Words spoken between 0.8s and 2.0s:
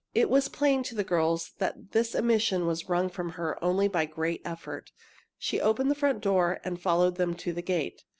to the girls that